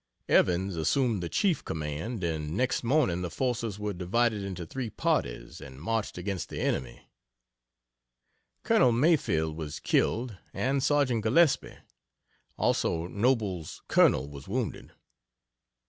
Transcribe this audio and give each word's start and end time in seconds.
Evans 0.27 0.75
assumed 0.75 1.21
the 1.21 1.29
chief 1.29 1.63
command 1.63 2.23
and 2.23 2.57
next 2.57 2.83
morning 2.83 3.21
the 3.21 3.29
forces 3.29 3.77
were 3.77 3.93
divided 3.93 4.41
into 4.41 4.65
three 4.65 4.89
parties, 4.89 5.61
and 5.61 5.79
marched 5.79 6.17
against 6.17 6.49
the 6.49 6.59
enemy. 6.59 7.07
Col. 8.63 8.91
Mayfield 8.91 9.55
was 9.55 9.79
killed, 9.79 10.37
and 10.55 10.81
Sergeant 10.81 11.21
Gillespie, 11.21 11.77
also 12.57 13.05
Noble's 13.05 13.83
colonel 13.87 14.27
was 14.27 14.47
wounded. 14.47 14.91